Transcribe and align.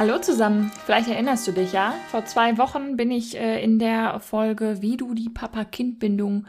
Hallo 0.00 0.18
zusammen, 0.18 0.72
vielleicht 0.86 1.08
erinnerst 1.08 1.46
du 1.46 1.52
dich 1.52 1.74
ja. 1.74 1.94
Vor 2.10 2.24
zwei 2.24 2.56
Wochen 2.56 2.96
bin 2.96 3.10
ich 3.10 3.36
äh, 3.36 3.62
in 3.62 3.78
der 3.78 4.18
Folge, 4.20 4.78
wie 4.80 4.96
du 4.96 5.12
die 5.12 5.28
Papa-Kind-Bindung 5.28 6.46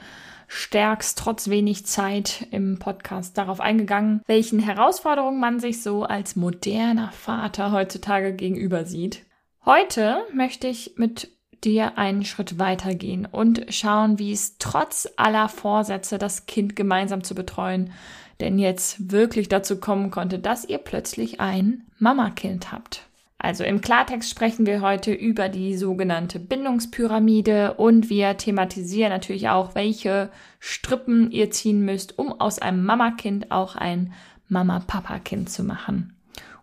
stärkst, 0.47 1.19
trotz 1.19 1.49
wenig 1.49 1.85
Zeit 1.85 2.47
im 2.51 2.79
Podcast 2.79 3.37
darauf 3.37 3.59
eingegangen, 3.59 4.21
welchen 4.25 4.59
Herausforderungen 4.59 5.41
man 5.41 5.59
sich 5.59 5.83
so 5.83 6.03
als 6.03 6.37
moderner 6.37 7.11
Vater 7.11 7.73
heutzutage 7.73 8.33
gegenüber 8.33 8.85
sieht. 8.85 9.25
Heute 9.65 10.23
möchte 10.33 10.69
ich 10.69 10.93
mit 10.95 11.29
dir 11.61 11.97
einen 11.97 12.23
Schritt 12.23 12.57
weitergehen 12.57 13.27
und 13.29 13.65
schauen, 13.67 14.17
wie 14.17 14.31
es 14.31 14.59
trotz 14.59 15.09
aller 15.17 15.49
Vorsätze, 15.49 16.17
das 16.17 16.45
Kind 16.45 16.77
gemeinsam 16.77 17.21
zu 17.21 17.35
betreuen, 17.35 17.91
denn 18.39 18.57
jetzt 18.57 19.11
wirklich 19.11 19.49
dazu 19.49 19.77
kommen 19.77 20.09
konnte, 20.09 20.39
dass 20.39 20.63
ihr 20.63 20.77
plötzlich 20.77 21.41
ein 21.41 21.83
Mama-Kind 21.99 22.71
habt. 22.71 23.10
Also 23.43 23.63
im 23.63 23.81
Klartext 23.81 24.29
sprechen 24.29 24.67
wir 24.67 24.81
heute 24.81 25.11
über 25.11 25.49
die 25.49 25.75
sogenannte 25.75 26.39
Bindungspyramide 26.39 27.73
und 27.73 28.07
wir 28.07 28.37
thematisieren 28.37 29.09
natürlich 29.09 29.49
auch, 29.49 29.73
welche 29.73 30.29
Strippen 30.59 31.31
ihr 31.31 31.49
ziehen 31.49 31.83
müsst, 31.83 32.19
um 32.19 32.39
aus 32.39 32.59
einem 32.59 32.85
Mama-Kind 32.85 33.49
auch 33.49 33.75
ein 33.75 34.13
Mama-Papa-Kind 34.47 35.49
zu 35.49 35.63
machen. 35.63 36.15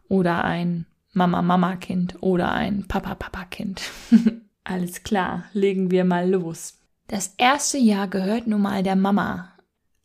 Oder 0.08 0.44
ein 0.44 0.86
Mama-Mama-Kind 1.14 2.22
oder 2.22 2.52
ein 2.52 2.86
Papa-Papa-Kind. 2.86 3.82
Alles 4.62 5.02
klar, 5.02 5.46
legen 5.52 5.90
wir 5.90 6.04
mal 6.04 6.30
los. 6.30 6.78
Das 7.08 7.34
erste 7.38 7.78
Jahr 7.78 8.06
gehört 8.06 8.46
nun 8.46 8.62
mal 8.62 8.84
der 8.84 8.94
Mama 8.94 9.50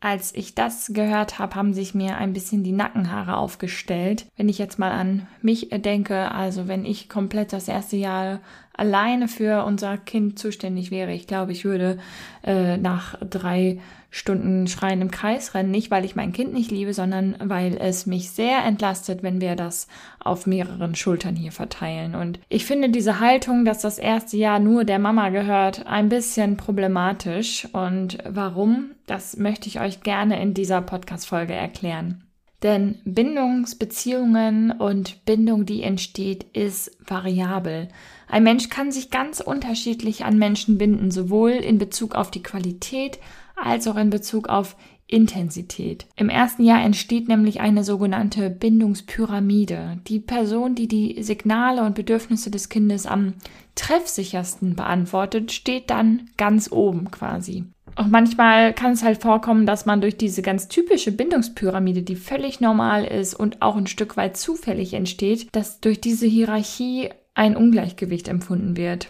als 0.03 0.35
ich 0.35 0.53
das 0.53 0.91
gehört 0.93 1.39
habe, 1.39 1.55
haben 1.55 1.73
sich 1.73 1.95
mir 1.95 2.17
ein 2.17 2.33
bisschen 2.33 2.61
die 2.61 2.73
Nackenhaare 2.73 3.37
aufgestellt. 3.37 4.25
Wenn 4.35 4.49
ich 4.49 4.57
jetzt 4.57 4.77
mal 4.77 4.91
an 4.91 5.27
mich 5.41 5.69
denke, 5.71 6.29
also 6.31 6.67
wenn 6.67 6.83
ich 6.83 7.07
komplett 7.07 7.53
das 7.53 7.69
erste 7.69 7.95
Jahr 7.95 8.41
alleine 8.73 9.27
für 9.27 9.63
unser 9.65 9.97
Kind 9.97 10.39
zuständig 10.39 10.91
wäre, 10.91 11.13
ich 11.13 11.27
glaube, 11.27 11.51
ich 11.51 11.65
würde 11.65 11.97
äh, 12.43 12.77
nach 12.77 13.17
drei 13.19 13.79
Stunden 14.15 14.67
schreien 14.67 15.01
im 15.01 15.09
Kreis 15.09 15.55
rennen, 15.55 15.71
nicht 15.71 15.89
weil 15.89 16.05
ich 16.05 16.15
mein 16.15 16.33
Kind 16.33 16.53
nicht 16.53 16.69
liebe, 16.69 16.93
sondern 16.93 17.35
weil 17.39 17.77
es 17.77 18.05
mich 18.05 18.29
sehr 18.29 18.63
entlastet, 18.63 19.23
wenn 19.23 19.41
wir 19.41 19.55
das 19.55 19.87
auf 20.19 20.45
mehreren 20.45 20.93
Schultern 20.93 21.35
hier 21.35 21.51
verteilen. 21.51 22.13
Und 22.13 22.39
ich 22.47 22.65
finde 22.65 22.89
diese 22.89 23.19
Haltung, 23.19 23.65
dass 23.65 23.81
das 23.81 23.97
erste 23.97 24.37
Jahr 24.37 24.59
nur 24.59 24.83
der 24.83 24.99
Mama 24.99 25.29
gehört, 25.29 25.87
ein 25.87 26.09
bisschen 26.09 26.57
problematisch. 26.57 27.67
Und 27.73 28.19
warum? 28.29 28.91
Das 29.07 29.35
möchte 29.37 29.67
ich 29.67 29.79
euch 29.79 30.01
gerne 30.01 30.39
in 30.39 30.53
dieser 30.53 30.81
Podcast-Folge 30.81 31.53
erklären. 31.53 32.23
Denn 32.61 32.99
Bindungsbeziehungen 33.03 34.71
und 34.71 35.25
Bindung, 35.25 35.65
die 35.65 35.81
entsteht, 35.81 36.45
ist 36.53 36.95
variabel. 37.05 37.89
Ein 38.33 38.41
Mensch 38.41 38.69
kann 38.69 38.91
sich 38.91 39.11
ganz 39.11 39.41
unterschiedlich 39.41 40.25
an 40.25 40.39
Menschen 40.39 40.79
binden, 40.79 41.11
sowohl 41.11 41.51
in 41.51 41.77
Bezug 41.77 42.15
auf 42.15 42.31
die 42.31 42.41
Qualität 42.41 43.19
als 43.55 43.87
auch 43.87 43.95
in 43.95 44.09
Bezug 44.09 44.49
auf 44.49 44.75
Intensität. 45.05 46.07
Im 46.15 46.29
ersten 46.29 46.63
Jahr 46.63 46.83
entsteht 46.83 47.27
nämlich 47.27 47.61
eine 47.61 47.83
sogenannte 47.83 48.49
Bindungspyramide. 48.49 49.99
Die 50.07 50.19
Person, 50.19 50.73
die 50.73 50.87
die 50.87 51.21
Signale 51.21 51.83
und 51.83 51.93
Bedürfnisse 51.93 52.49
des 52.49 52.69
Kindes 52.69 53.05
am 53.05 53.35
treffsichersten 53.75 54.75
beantwortet, 54.75 55.51
steht 55.51 55.91
dann 55.91 56.31
ganz 56.35 56.71
oben 56.71 57.11
quasi. 57.11 57.65
Und 57.95 58.09
manchmal 58.09 58.73
kann 58.73 58.93
es 58.93 59.03
halt 59.03 59.21
vorkommen, 59.21 59.67
dass 59.67 59.85
man 59.85 60.01
durch 60.01 60.17
diese 60.17 60.41
ganz 60.41 60.69
typische 60.69 61.11
Bindungspyramide, 61.11 62.01
die 62.01 62.15
völlig 62.15 62.61
normal 62.61 63.05
ist 63.05 63.35
und 63.35 63.61
auch 63.61 63.75
ein 63.75 63.85
Stück 63.85 64.17
weit 64.17 64.37
zufällig 64.37 64.95
entsteht, 64.95 65.49
dass 65.51 65.81
durch 65.81 66.01
diese 66.01 66.25
Hierarchie 66.25 67.11
ein 67.33 67.55
Ungleichgewicht 67.55 68.27
empfunden 68.27 68.77
wird 68.77 69.09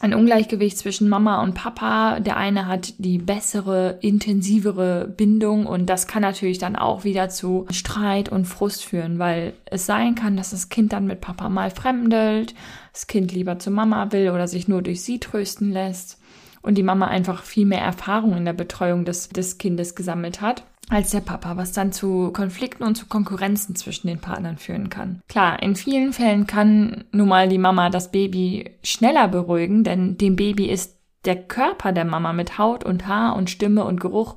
ein 0.00 0.14
Ungleichgewicht 0.14 0.76
zwischen 0.76 1.08
Mama 1.08 1.42
und 1.42 1.54
Papa. 1.54 2.20
Der 2.20 2.36
eine 2.36 2.66
hat 2.66 2.94
die 2.98 3.18
bessere, 3.18 3.98
intensivere 4.00 5.08
Bindung 5.08 5.66
und 5.66 5.86
das 5.86 6.06
kann 6.06 6.22
natürlich 6.22 6.58
dann 6.58 6.76
auch 6.76 7.04
wieder 7.04 7.28
zu 7.28 7.66
Streit 7.70 8.28
und 8.28 8.44
Frust 8.44 8.84
führen, 8.84 9.18
weil 9.18 9.54
es 9.64 9.86
sein 9.86 10.14
kann, 10.14 10.36
dass 10.36 10.50
das 10.50 10.68
Kind 10.68 10.92
dann 10.92 11.06
mit 11.06 11.20
Papa 11.20 11.48
mal 11.48 11.70
fremdelt, 11.70 12.54
das 12.92 13.06
Kind 13.06 13.32
lieber 13.32 13.58
zu 13.58 13.70
Mama 13.70 14.12
will 14.12 14.30
oder 14.30 14.48
sich 14.48 14.68
nur 14.68 14.82
durch 14.82 15.02
sie 15.02 15.20
trösten 15.20 15.72
lässt 15.72 16.20
und 16.62 16.76
die 16.76 16.82
Mama 16.82 17.06
einfach 17.06 17.42
viel 17.42 17.66
mehr 17.66 17.82
Erfahrung 17.82 18.36
in 18.36 18.44
der 18.44 18.52
Betreuung 18.52 19.04
des, 19.04 19.28
des 19.28 19.58
Kindes 19.58 19.94
gesammelt 19.94 20.40
hat 20.40 20.64
als 20.90 21.10
der 21.10 21.20
Papa, 21.20 21.56
was 21.56 21.72
dann 21.72 21.92
zu 21.92 22.30
Konflikten 22.32 22.84
und 22.84 22.94
zu 22.96 23.06
Konkurrenzen 23.06 23.74
zwischen 23.74 24.08
den 24.08 24.20
Partnern 24.20 24.58
führen 24.58 24.90
kann. 24.90 25.20
Klar, 25.28 25.62
in 25.62 25.76
vielen 25.76 26.12
Fällen 26.12 26.46
kann 26.46 27.04
nun 27.12 27.28
mal 27.28 27.48
die 27.48 27.58
Mama 27.58 27.90
das 27.90 28.10
Baby 28.10 28.70
schneller 28.82 29.28
beruhigen, 29.28 29.84
denn 29.84 30.18
dem 30.18 30.36
Baby 30.36 30.66
ist 30.66 30.98
der 31.24 31.36
Körper 31.36 31.92
der 31.92 32.04
Mama 32.04 32.32
mit 32.32 32.58
Haut 32.58 32.84
und 32.84 33.06
Haar 33.06 33.36
und 33.36 33.48
Stimme 33.48 33.84
und 33.84 34.00
Geruch 34.00 34.36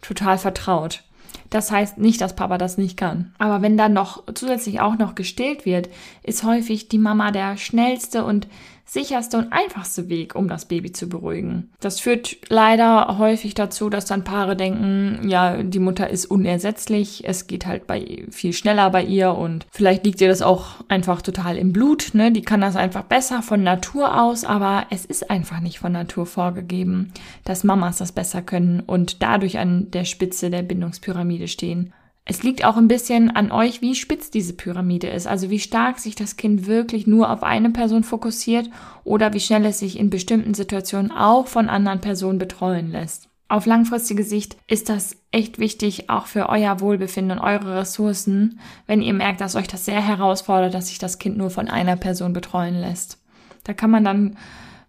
total 0.00 0.38
vertraut. 0.38 1.02
Das 1.50 1.72
heißt 1.72 1.98
nicht, 1.98 2.20
dass 2.20 2.36
Papa 2.36 2.58
das 2.58 2.78
nicht 2.78 2.96
kann. 2.96 3.34
Aber 3.38 3.60
wenn 3.60 3.76
dann 3.76 3.92
noch 3.92 4.22
zusätzlich 4.34 4.80
auch 4.80 4.96
noch 4.96 5.16
gestillt 5.16 5.66
wird, 5.66 5.88
ist 6.22 6.44
häufig 6.44 6.88
die 6.88 6.98
Mama 6.98 7.32
der 7.32 7.56
schnellste 7.56 8.24
und 8.24 8.46
sicherste 8.90 9.38
und 9.38 9.52
einfachste 9.52 10.08
Weg, 10.08 10.34
um 10.34 10.48
das 10.48 10.64
Baby 10.64 10.90
zu 10.90 11.08
beruhigen. 11.08 11.70
Das 11.78 12.00
führt 12.00 12.38
leider 12.48 13.18
häufig 13.18 13.54
dazu, 13.54 13.88
dass 13.88 14.04
dann 14.04 14.24
Paare 14.24 14.56
denken, 14.56 15.28
ja, 15.28 15.62
die 15.62 15.78
Mutter 15.78 16.10
ist 16.10 16.26
unersetzlich, 16.26 17.22
es 17.24 17.46
geht 17.46 17.66
halt 17.66 17.86
bei 17.86 18.24
viel 18.30 18.52
schneller 18.52 18.90
bei 18.90 19.04
ihr 19.04 19.36
und 19.36 19.64
vielleicht 19.70 20.04
liegt 20.04 20.20
ihr 20.20 20.28
das 20.28 20.42
auch 20.42 20.84
einfach 20.88 21.22
total 21.22 21.56
im 21.56 21.72
Blut, 21.72 22.10
ne? 22.14 22.32
Die 22.32 22.42
kann 22.42 22.60
das 22.60 22.74
einfach 22.74 23.04
besser 23.04 23.42
von 23.42 23.62
Natur 23.62 24.20
aus, 24.20 24.44
aber 24.44 24.86
es 24.90 25.04
ist 25.04 25.30
einfach 25.30 25.60
nicht 25.60 25.78
von 25.78 25.92
Natur 25.92 26.26
vorgegeben, 26.26 27.12
dass 27.44 27.62
Mamas 27.62 27.98
das 27.98 28.10
besser 28.10 28.42
können 28.42 28.80
und 28.80 29.22
dadurch 29.22 29.58
an 29.58 29.92
der 29.92 30.04
Spitze 30.04 30.50
der 30.50 30.62
Bindungspyramide 30.62 31.46
stehen. 31.46 31.92
Es 32.24 32.42
liegt 32.42 32.64
auch 32.64 32.76
ein 32.76 32.88
bisschen 32.88 33.34
an 33.34 33.50
euch, 33.50 33.80
wie 33.80 33.94
spitz 33.94 34.30
diese 34.30 34.52
Pyramide 34.52 35.08
ist, 35.08 35.26
also 35.26 35.50
wie 35.50 35.58
stark 35.58 35.98
sich 35.98 36.14
das 36.14 36.36
Kind 36.36 36.66
wirklich 36.66 37.06
nur 37.06 37.30
auf 37.30 37.42
eine 37.42 37.70
Person 37.70 38.04
fokussiert 38.04 38.70
oder 39.04 39.32
wie 39.32 39.40
schnell 39.40 39.64
es 39.64 39.80
sich 39.80 39.98
in 39.98 40.10
bestimmten 40.10 40.54
Situationen 40.54 41.10
auch 41.10 41.46
von 41.46 41.68
anderen 41.68 42.00
Personen 42.00 42.38
betreuen 42.38 42.90
lässt. 42.90 43.28
Auf 43.48 43.66
langfristige 43.66 44.22
Sicht 44.22 44.56
ist 44.68 44.88
das 44.88 45.16
echt 45.32 45.58
wichtig, 45.58 46.08
auch 46.08 46.26
für 46.26 46.48
euer 46.48 46.78
Wohlbefinden 46.78 47.36
und 47.36 47.44
eure 47.44 47.80
Ressourcen, 47.80 48.60
wenn 48.86 49.02
ihr 49.02 49.12
merkt, 49.12 49.40
dass 49.40 49.56
euch 49.56 49.66
das 49.66 49.84
sehr 49.84 50.00
herausfordert, 50.00 50.72
dass 50.72 50.86
sich 50.86 51.00
das 51.00 51.18
Kind 51.18 51.36
nur 51.36 51.50
von 51.50 51.68
einer 51.68 51.96
Person 51.96 52.32
betreuen 52.32 52.76
lässt. 52.76 53.18
Da 53.64 53.72
kann 53.72 53.90
man 53.90 54.04
dann 54.04 54.36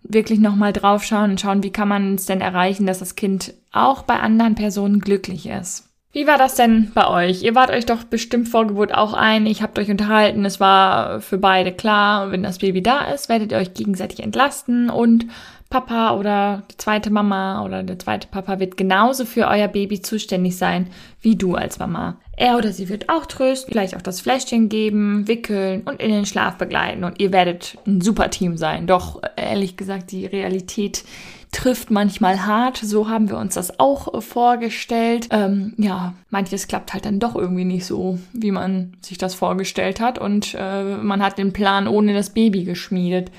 wirklich 0.03 0.40
nochmal 0.40 0.74
draufschauen 0.74 1.31
und 1.31 1.42
schauen, 1.42 1.63
wie 1.63 1.72
kann 1.72 1.88
man 1.88 2.16
es 2.16 2.28
denn 2.28 2.40
erreichen, 2.40 2.86
dass 2.86 3.00
das 3.00 3.16
Kind 3.16 3.56
auch 3.72 4.03
bei 4.03 4.19
anderen 4.19 4.53
Personen 4.53 5.00
glücklich 5.00 5.48
ist. 5.48 5.91
Wie 6.13 6.27
war 6.27 6.38
das 6.38 6.55
denn 6.55 6.91
bei 6.94 7.07
euch? 7.07 7.41
Ihr 7.41 7.55
wart 7.55 7.69
euch 7.69 7.85
doch 7.85 8.03
bestimmt 8.03 8.49
vor 8.49 8.67
Geburt 8.67 8.94
auch 8.94 9.13
ein. 9.13 9.45
Ich 9.45 9.61
habt 9.61 9.79
euch 9.79 9.89
unterhalten. 9.89 10.44
Es 10.44 10.59
war 10.59 11.22
für 11.22 11.38
beide 11.38 11.72
klar, 11.72 12.31
wenn 12.31 12.44
das 12.44 12.57
Baby 12.57 12.83
da 12.83 13.05
ist, 13.05 13.29
werdet 13.29 13.53
ihr 13.53 13.57
euch 13.57 13.73
gegenseitig 13.73 14.21
entlasten 14.21 14.89
und 14.89 15.27
Papa 15.69 16.18
oder 16.18 16.63
die 16.69 16.75
zweite 16.75 17.12
Mama 17.12 17.63
oder 17.63 17.81
der 17.81 17.97
zweite 17.97 18.27
Papa 18.27 18.59
wird 18.59 18.75
genauso 18.75 19.24
für 19.24 19.47
euer 19.47 19.69
Baby 19.69 20.01
zuständig 20.01 20.57
sein 20.57 20.88
wie 21.21 21.38
du 21.38 21.56
als 21.56 21.80
Mama. 21.80 22.18
Er 22.36 22.57
oder 22.57 22.74
sie 22.74 22.89
wird 22.89 23.07
auch 23.07 23.25
trösten, 23.25 23.71
vielleicht 23.71 23.95
auch 23.95 24.01
das 24.01 24.19
Fläschchen 24.19 24.68
geben, 24.68 25.30
wickeln 25.30 25.83
und 25.86 26.01
in 26.01 26.12
den 26.12 26.25
Schlaf 26.25 26.57
begleiten 26.57 27.06
und 27.06 27.21
ihr 27.21 27.31
werdet 27.31 27.77
ein 27.88 28.01
super 28.01 28.30
Team 28.30 28.57
sein. 28.57 28.86
Doch 28.86 29.21
ehrlich 29.38 29.77
gesagt, 29.77 30.12
die 30.12 30.25
Realität 30.25 31.06
trifft 31.51 31.92
manchmal 31.92 32.45
hart. 32.45 32.77
So 32.77 33.09
haben 33.09 33.30
wir 33.30 33.38
uns 33.38 33.56
das 33.56 33.80
auch 33.80 34.13
äh, 34.13 34.21
vorgestellt. 34.21 35.27
Ähm, 35.31 35.74
ja, 35.77 36.13
manches 36.30 36.68
klappt 36.68 36.94
halt 36.94 37.06
dann 37.06 37.19
doch 37.19 37.36
irgendwie 37.36 37.65
nicht 37.65 37.86
so, 37.86 38.19
wie 38.33 38.51
man 38.51 38.94
sich 39.01 39.18
das 39.18 39.36
vorgestellt 39.36 40.00
hat. 40.00 40.18
Und 40.18 40.56
äh, 40.57 40.83
man 40.95 41.21
hat 41.21 41.38
den 41.38 41.53
Plan 41.53 41.88
ohne 41.88 42.13
das 42.13 42.31
Baby 42.31 42.63
geschmiedet. 42.63 43.31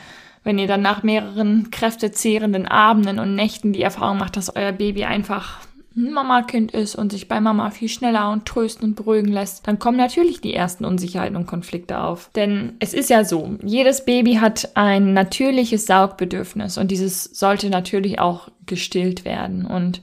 Wenn 0.44 0.58
ihr 0.58 0.66
dann 0.66 0.82
nach 0.82 1.02
mehreren 1.02 1.70
kräftezehrenden 1.70 2.66
Abenden 2.66 3.18
und 3.18 3.34
Nächten 3.34 3.72
die 3.72 3.82
Erfahrung 3.82 4.18
macht, 4.18 4.36
dass 4.36 4.54
euer 4.54 4.72
Baby 4.72 5.04
einfach 5.04 5.60
ein 5.71 5.71
Mama-Kind 5.94 6.72
ist 6.72 6.94
und 6.94 7.12
sich 7.12 7.28
bei 7.28 7.40
Mama 7.40 7.70
viel 7.70 7.88
schneller 7.88 8.30
und 8.30 8.46
trösten 8.46 8.88
und 8.88 8.94
beruhigen 8.94 9.32
lässt, 9.32 9.66
dann 9.66 9.78
kommen 9.78 9.96
natürlich 9.96 10.40
die 10.40 10.54
ersten 10.54 10.84
Unsicherheiten 10.84 11.36
und 11.36 11.46
Konflikte 11.46 12.00
auf. 12.00 12.30
Denn 12.34 12.74
es 12.78 12.94
ist 12.94 13.10
ja 13.10 13.24
so, 13.24 13.56
jedes 13.62 14.04
Baby 14.04 14.34
hat 14.34 14.70
ein 14.74 15.12
natürliches 15.12 15.86
Saugbedürfnis 15.86 16.78
und 16.78 16.90
dieses 16.90 17.24
sollte 17.24 17.68
natürlich 17.70 18.18
auch 18.18 18.48
gestillt 18.66 19.24
werden. 19.24 19.66
Und 19.66 20.00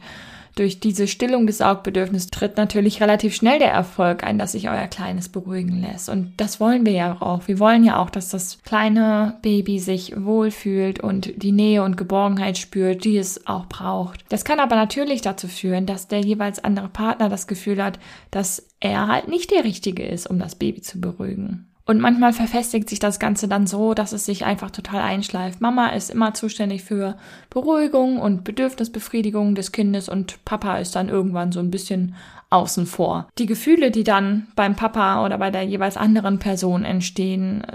durch 0.60 0.82
diese 0.82 1.08
Stillung 1.08 1.48
des 1.48 1.60
Saugbedürfnisses 1.60 2.32
tritt 2.32 2.58
natürlich 2.58 3.02
relativ 3.02 3.34
schnell 3.34 3.60
der 3.60 3.72
Erfolg 3.72 4.26
ein, 4.26 4.38
dass 4.38 4.52
sich 4.52 4.70
euer 4.70 4.88
Kleines 4.88 5.30
beruhigen 5.30 5.82
lässt. 5.82 6.10
Und 6.10 6.34
das 6.36 6.60
wollen 6.60 6.86
wir 6.86 6.92
ja 6.92 7.22
auch. 7.22 7.48
Wir 7.48 7.60
wollen 7.60 7.86
ja 7.86 7.98
auch, 7.98 8.10
dass 8.10 8.28
das 8.28 8.62
kleine 8.64 9.38
Baby 9.42 9.80
sich 9.80 10.14
wohlfühlt 10.18 11.00
und 11.00 11.32
die 11.42 11.54
Nähe 11.54 11.82
und 11.82 11.96
Geborgenheit 11.96 12.58
spürt, 12.58 13.06
die 13.06 13.18
es 13.18 13.48
auch 13.48 13.68
braucht. 13.68 14.26
Das 14.28 14.44
kann 14.44 14.60
aber 14.60 14.76
natürlich 14.76 15.22
dazu 15.22 15.48
führen, 15.48 15.86
dass 15.86 16.10
der 16.10 16.20
jeweils 16.20 16.62
andere 16.62 16.90
Partner 16.90 17.30
das 17.30 17.48
Gefühl 17.48 17.82
hat, 17.82 17.98
dass 18.30 18.68
er 18.82 19.08
halt 19.08 19.30
nicht 19.30 19.52
der 19.52 19.64
Richtige 19.64 20.06
ist, 20.06 20.30
um 20.30 20.40
das 20.40 20.56
Baby 20.56 20.82
zu 20.82 21.00
beruhigen. 21.00 21.69
Und 21.90 22.02
manchmal 22.02 22.34
verfestigt 22.34 22.88
sich 22.88 23.00
das 23.00 23.18
Ganze 23.18 23.48
dann 23.48 23.66
so, 23.66 23.96
dass 23.96 24.12
es 24.12 24.24
sich 24.24 24.46
einfach 24.46 24.70
total 24.70 25.02
einschleift. 25.02 25.60
Mama 25.60 25.88
ist 25.88 26.12
immer 26.12 26.36
zuständig 26.36 26.84
für 26.84 27.18
Beruhigung 27.50 28.20
und 28.20 28.44
Bedürfnisbefriedigung 28.44 29.56
des 29.56 29.72
Kindes 29.72 30.08
und 30.08 30.46
Papa 30.46 30.78
ist 30.78 30.96
dann 30.96 31.10
irgendwann 31.10 31.52
so 31.52 31.60
ein 31.60 31.72
bisschen 31.72 32.14
außen 32.52 32.86
vor. 32.86 33.28
Die 33.40 33.48
Gefühle, 33.48 33.90
die 33.90 34.04
dann 34.04 34.50
beim 34.56 34.76
Papa 34.76 35.26
oder 35.26 35.40
bei 35.40 35.50
der 35.50 35.64
jeweils 35.64 35.98
anderen 35.98 36.38
Person 36.38 36.86
entstehen, 36.86 37.66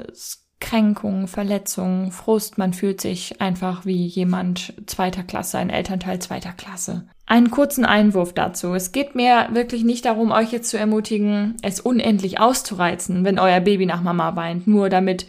Kränkung, 0.61 1.27
Verletzung, 1.27 2.13
Frust, 2.13 2.57
man 2.57 2.73
fühlt 2.73 3.01
sich 3.01 3.41
einfach 3.41 3.85
wie 3.85 4.07
jemand 4.07 4.75
zweiter 4.87 5.25
Klasse, 5.25 5.59
ein 5.59 5.71
Elternteil 5.71 6.21
zweiter 6.21 6.53
Klasse. 6.53 7.09
Einen 7.27 7.51
kurzen 7.51 7.85
Einwurf 7.87 8.35
dazu. 8.35 8.75
Es 8.75 8.93
geht 8.93 9.15
mir 9.15 9.49
wirklich 9.53 9.83
nicht 9.83 10.05
darum, 10.05 10.31
euch 10.31 10.53
jetzt 10.53 10.69
zu 10.69 10.79
ermutigen, 10.79 11.57
es 11.63 11.81
unendlich 11.81 12.39
auszureizen, 12.39 13.25
wenn 13.25 13.39
euer 13.39 13.61
Baby 13.61 13.87
nach 13.87 14.03
Mama 14.03 14.37
weint, 14.37 14.67
nur 14.67 14.91
damit 14.91 15.27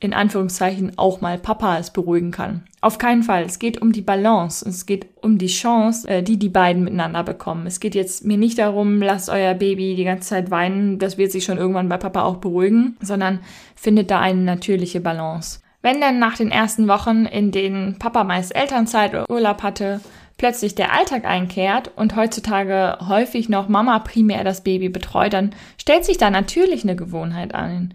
in 0.00 0.12
Anführungszeichen 0.12 0.98
auch 0.98 1.22
mal 1.22 1.38
Papa 1.38 1.78
es 1.78 1.90
beruhigen 1.90 2.30
kann. 2.30 2.64
Auf 2.82 2.98
keinen 2.98 3.22
Fall. 3.22 3.44
Es 3.44 3.58
geht 3.58 3.80
um 3.80 3.92
die 3.92 4.02
Balance. 4.02 4.68
Es 4.68 4.84
geht 4.84 5.06
um 5.22 5.38
die 5.38 5.46
Chance, 5.46 6.06
äh, 6.06 6.22
die 6.22 6.38
die 6.38 6.50
beiden 6.50 6.84
miteinander 6.84 7.22
bekommen. 7.22 7.66
Es 7.66 7.80
geht 7.80 7.94
jetzt 7.94 8.22
mir 8.22 8.36
nicht 8.36 8.58
darum, 8.58 9.00
lasst 9.00 9.30
euer 9.30 9.54
Baby 9.54 9.94
die 9.94 10.04
ganze 10.04 10.28
Zeit 10.28 10.50
weinen, 10.50 10.98
das 10.98 11.16
wird 11.16 11.32
sich 11.32 11.44
schon 11.44 11.56
irgendwann 11.56 11.88
bei 11.88 11.96
Papa 11.96 12.22
auch 12.22 12.36
beruhigen, 12.36 12.98
sondern 13.00 13.38
findet 13.74 14.10
da 14.10 14.20
eine 14.20 14.42
natürliche 14.42 15.00
Balance. 15.00 15.60
Wenn 15.80 16.02
dann 16.02 16.18
nach 16.18 16.36
den 16.36 16.50
ersten 16.50 16.86
Wochen, 16.86 17.24
in 17.24 17.50
denen 17.50 17.98
Papa 17.98 18.24
meist 18.24 18.54
Elternzeit 18.54 19.14
oder 19.14 19.30
Urlaub 19.30 19.62
hatte, 19.62 20.00
plötzlich 20.44 20.74
der 20.74 20.92
Alltag 20.92 21.24
einkehrt 21.24 21.90
und 21.96 22.16
heutzutage 22.16 22.98
häufig 23.08 23.48
noch 23.48 23.66
Mama 23.66 23.98
primär 24.00 24.44
das 24.44 24.62
Baby 24.62 24.90
betreut, 24.90 25.32
dann 25.32 25.54
stellt 25.78 26.04
sich 26.04 26.18
da 26.18 26.28
natürlich 26.28 26.82
eine 26.82 26.96
Gewohnheit 26.96 27.54
ein. 27.54 27.94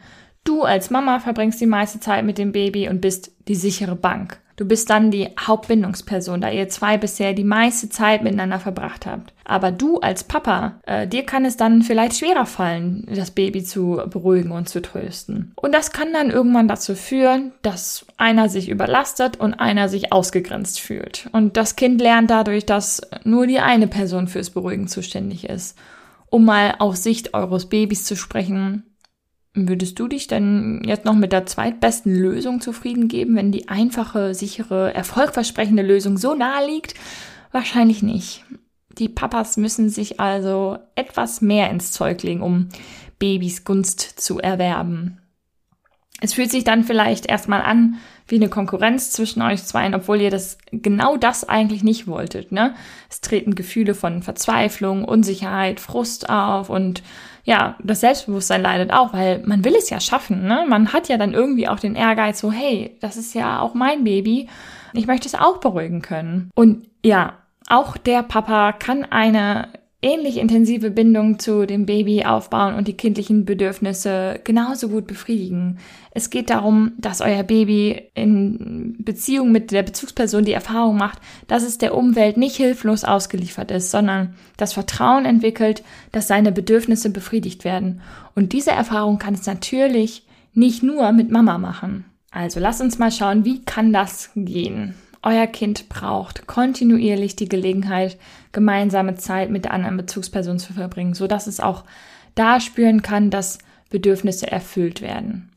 Du 0.49 0.63
als 0.63 0.89
Mama 0.89 1.19
verbringst 1.19 1.61
die 1.61 1.67
meiste 1.67 1.99
Zeit 1.99 2.25
mit 2.25 2.39
dem 2.39 2.51
Baby 2.51 2.89
und 2.89 3.01
bist 3.01 3.31
die 3.47 3.53
sichere 3.53 3.95
Bank. 3.95 4.39
Du 4.55 4.65
bist 4.65 4.89
dann 4.89 5.11
die 5.11 5.29
Hauptbindungsperson, 5.39 6.41
da 6.41 6.49
ihr 6.49 6.67
zwei 6.69 6.97
bisher 6.97 7.33
die 7.33 7.43
meiste 7.43 7.87
Zeit 7.89 8.23
miteinander 8.23 8.59
verbracht 8.59 9.05
habt. 9.05 9.31
Aber 9.45 9.71
du 9.71 9.99
als 9.99 10.23
Papa, 10.23 10.79
äh, 10.87 11.07
dir 11.07 11.23
kann 11.23 11.45
es 11.45 11.55
dann 11.55 11.83
vielleicht 11.83 12.17
schwerer 12.17 12.47
fallen, 12.47 13.05
das 13.13 13.29
Baby 13.29 13.63
zu 13.63 14.01
beruhigen 14.09 14.49
und 14.49 14.67
zu 14.67 14.81
trösten. 14.81 15.51
Und 15.55 15.75
das 15.75 15.91
kann 15.91 16.13
dann 16.13 16.31
irgendwann 16.31 16.67
dazu 16.67 16.95
führen, 16.95 17.51
dass 17.61 18.07
einer 18.17 18.49
sich 18.49 18.69
überlastet 18.69 19.39
und 19.39 19.53
einer 19.53 19.87
sich 19.87 20.11
ausgegrenzt 20.11 20.79
fühlt. 20.79 21.29
Und 21.31 21.57
das 21.57 21.75
Kind 21.75 22.01
lernt 22.01 22.31
dadurch, 22.31 22.65
dass 22.65 23.01
nur 23.23 23.45
die 23.45 23.59
eine 23.59 23.87
Person 23.87 24.27
fürs 24.27 24.49
Beruhigen 24.49 24.87
zuständig 24.87 25.47
ist. 25.47 25.77
Um 26.31 26.43
mal 26.43 26.73
aus 26.79 27.03
Sicht 27.03 27.35
eures 27.35 27.67
Babys 27.67 28.03
zu 28.03 28.15
sprechen, 28.15 28.88
Würdest 29.53 29.99
du 29.99 30.07
dich 30.07 30.27
denn 30.27 30.83
jetzt 30.85 31.05
noch 31.05 31.15
mit 31.15 31.31
der 31.31 31.45
zweitbesten 31.45 32.15
Lösung 32.15 32.61
zufrieden 32.61 33.07
geben, 33.07 33.35
wenn 33.35 33.51
die 33.51 33.67
einfache, 33.67 34.35
sichere, 34.35 34.93
erfolgversprechende 34.93 35.81
Lösung 35.81 36.17
so 36.17 36.35
nahe 36.35 36.67
liegt? 36.67 36.93
Wahrscheinlich 37.51 38.03
nicht. 38.03 38.45
Die 38.99 39.09
Papas 39.09 39.57
müssen 39.57 39.89
sich 39.89 40.19
also 40.19 40.77
etwas 40.95 41.41
mehr 41.41 41.69
ins 41.71 41.91
Zeug 41.91 42.21
legen, 42.21 42.41
um 42.41 42.69
Babys 43.17 43.63
Gunst 43.63 44.01
zu 44.01 44.39
erwerben. 44.39 45.19
Es 46.21 46.33
fühlt 46.33 46.51
sich 46.51 46.63
dann 46.63 46.83
vielleicht 46.83 47.25
erstmal 47.27 47.61
an 47.61 47.95
wie 48.27 48.35
eine 48.35 48.49
Konkurrenz 48.49 49.11
zwischen 49.11 49.41
euch 49.41 49.63
zweien, 49.63 49.95
obwohl 49.95 50.21
ihr 50.21 50.29
das 50.29 50.57
genau 50.71 51.17
das 51.17 51.47
eigentlich 51.47 51.83
nicht 51.83 52.07
wolltet. 52.07 52.51
Ne? 52.51 52.75
Es 53.09 53.21
treten 53.21 53.55
Gefühle 53.55 53.95
von 53.95 54.21
Verzweiflung, 54.21 55.05
Unsicherheit, 55.05 55.79
Frust 55.79 56.29
auf 56.29 56.69
und 56.69 57.01
ja, 57.49 57.75
das 57.83 58.01
Selbstbewusstsein 58.01 58.61
leidet 58.61 58.93
auch, 58.93 59.11
weil 59.11 59.41
man 59.43 59.65
will 59.65 59.73
es 59.75 59.89
ja 59.89 59.99
schaffen. 59.99 60.45
Ne? 60.45 60.65
Man 60.69 60.93
hat 60.93 61.09
ja 61.09 61.17
dann 61.17 61.33
irgendwie 61.33 61.67
auch 61.67 61.79
den 61.79 61.95
Ehrgeiz, 61.95 62.39
so 62.39 62.51
hey, 62.51 62.95
das 63.01 63.17
ist 63.17 63.33
ja 63.33 63.59
auch 63.59 63.73
mein 63.73 64.03
Baby. 64.03 64.47
Ich 64.93 65.07
möchte 65.07 65.27
es 65.27 65.33
auch 65.33 65.57
beruhigen 65.57 66.03
können. 66.03 66.51
Und 66.53 66.85
ja, 67.03 67.33
auch 67.67 67.97
der 67.97 68.21
Papa 68.21 68.73
kann 68.73 69.03
eine 69.03 69.67
ähnlich 70.01 70.37
intensive 70.37 70.91
Bindung 70.91 71.39
zu 71.39 71.65
dem 71.65 71.85
Baby 71.85 72.23
aufbauen 72.23 72.75
und 72.75 72.87
die 72.87 72.95
kindlichen 72.95 73.43
Bedürfnisse 73.43 74.39
genauso 74.43 74.87
gut 74.89 75.07
befriedigen. 75.07 75.79
Es 76.11 76.29
geht 76.29 76.49
darum, 76.49 76.93
dass 76.97 77.19
euer 77.21 77.43
Baby 77.43 78.09
in 78.13 78.95
Beziehung 78.99 79.51
mit 79.51 79.71
der 79.71 79.83
Bezugsperson 79.83 80.45
die 80.45 80.53
Erfahrung 80.53 80.97
macht, 80.97 81.19
dass 81.47 81.63
es 81.63 81.77
der 81.77 81.95
Umwelt 81.95 82.37
nicht 82.37 82.55
hilflos 82.55 83.03
ausgeliefert 83.03 83.71
ist, 83.71 83.91
sondern 83.91 84.35
das 84.55 84.73
Vertrauen 84.73 85.25
entwickelt, 85.25 85.83
dass 86.13 86.27
seine 86.27 86.53
Bedürfnisse 86.53 87.09
befriedigt 87.09 87.65
werden. 87.65 88.01
Und 88.35 88.53
diese 88.53 88.71
Erfahrung 88.71 89.19
kann 89.19 89.33
es 89.33 89.45
natürlich 89.45 90.25
nicht 90.53 90.81
nur 90.81 91.11
mit 91.11 91.29
Mama 91.29 91.57
machen. 91.57 92.05
Also 92.31 92.59
lasst 92.59 92.81
uns 92.81 92.99
mal 92.99 93.11
schauen, 93.11 93.43
wie 93.43 93.63
kann 93.63 93.91
das 93.91 94.31
gehen? 94.35 94.93
Euer 95.21 95.47
Kind 95.47 95.89
braucht 95.89 96.47
kontinuierlich 96.47 97.35
die 97.35 97.49
Gelegenheit, 97.49 98.17
gemeinsame 98.51 99.15
Zeit 99.15 99.49
mit 99.49 99.65
der 99.65 99.73
anderen 99.73 99.97
Bezugsperson 99.97 100.59
zu 100.59 100.73
verbringen, 100.73 101.13
so 101.13 101.27
dass 101.27 101.47
es 101.47 101.59
auch 101.59 101.83
da 102.35 102.59
spüren 102.59 103.01
kann, 103.01 103.29
dass 103.29 103.57
Bedürfnisse 103.89 104.49
erfüllt 104.49 105.01
werden. 105.01 105.49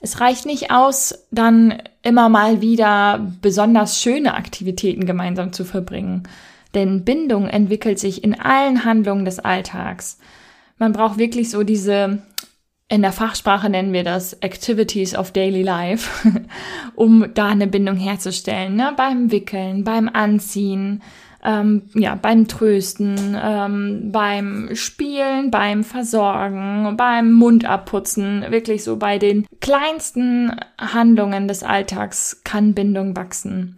Es 0.00 0.20
reicht 0.20 0.46
nicht 0.46 0.70
aus, 0.70 1.26
dann 1.30 1.82
immer 2.02 2.30
mal 2.30 2.62
wieder 2.62 3.30
besonders 3.42 4.00
schöne 4.00 4.34
Aktivitäten 4.34 5.04
gemeinsam 5.04 5.52
zu 5.52 5.64
verbringen, 5.64 6.22
denn 6.74 7.04
Bindung 7.04 7.48
entwickelt 7.48 7.98
sich 7.98 8.24
in 8.24 8.40
allen 8.40 8.84
Handlungen 8.84 9.26
des 9.26 9.38
Alltags. 9.38 10.18
Man 10.78 10.92
braucht 10.92 11.18
wirklich 11.18 11.50
so 11.50 11.62
diese 11.62 12.22
in 12.90 13.02
der 13.02 13.12
Fachsprache 13.12 13.70
nennen 13.70 13.92
wir 13.92 14.02
das 14.02 14.34
Activities 14.42 15.14
of 15.14 15.30
Daily 15.30 15.62
Life, 15.62 16.28
um 16.96 17.24
da 17.34 17.46
eine 17.46 17.68
Bindung 17.68 17.96
herzustellen. 17.96 18.74
Ne? 18.74 18.92
Beim 18.96 19.30
Wickeln, 19.30 19.84
beim 19.84 20.08
Anziehen, 20.12 21.00
ähm, 21.44 21.82
ja, 21.94 22.16
beim 22.16 22.48
Trösten, 22.48 23.38
ähm, 23.40 24.10
beim 24.10 24.70
Spielen, 24.74 25.52
beim 25.52 25.84
Versorgen, 25.84 26.96
beim 26.96 27.32
Mund 27.32 27.64
abputzen, 27.64 28.44
wirklich 28.50 28.82
so 28.82 28.96
bei 28.96 29.18
den 29.18 29.46
kleinsten 29.60 30.52
Handlungen 30.76 31.46
des 31.46 31.62
Alltags 31.62 32.42
kann 32.42 32.74
Bindung 32.74 33.16
wachsen. 33.16 33.76